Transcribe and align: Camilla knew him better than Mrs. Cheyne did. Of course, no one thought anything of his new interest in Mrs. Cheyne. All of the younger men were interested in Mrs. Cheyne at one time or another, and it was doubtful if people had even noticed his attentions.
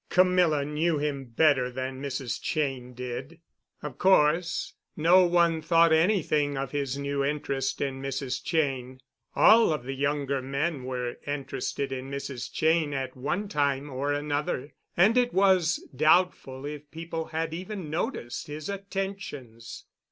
Camilla 0.09 0.65
knew 0.65 0.97
him 0.97 1.25
better 1.25 1.69
than 1.69 2.01
Mrs. 2.01 2.41
Cheyne 2.41 2.95
did. 2.95 3.39
Of 3.83 3.99
course, 3.99 4.73
no 4.97 5.27
one 5.27 5.61
thought 5.61 5.93
anything 5.93 6.57
of 6.57 6.71
his 6.71 6.97
new 6.97 7.23
interest 7.23 7.81
in 7.81 8.01
Mrs. 8.01 8.43
Cheyne. 8.43 8.99
All 9.35 9.71
of 9.71 9.83
the 9.83 9.93
younger 9.93 10.41
men 10.41 10.85
were 10.85 11.17
interested 11.27 11.91
in 11.91 12.09
Mrs. 12.09 12.51
Cheyne 12.51 12.95
at 12.95 13.15
one 13.15 13.47
time 13.47 13.91
or 13.91 14.11
another, 14.11 14.73
and 14.97 15.19
it 15.19 15.33
was 15.35 15.87
doubtful 15.95 16.65
if 16.65 16.89
people 16.89 17.25
had 17.25 17.53
even 17.53 17.91
noticed 17.91 18.47
his 18.47 18.69
attentions. 18.69 19.85